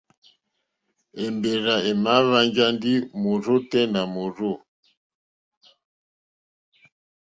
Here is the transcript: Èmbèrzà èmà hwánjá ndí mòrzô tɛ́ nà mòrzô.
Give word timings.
Èmbèrzà 1.25 1.75
èmà 1.89 2.13
hwánjá 2.27 2.65
ndí 2.75 2.93
mòrzô 3.21 3.55
tɛ́ 3.69 3.83
nà 3.93 4.01
mòrzô. 4.13 4.51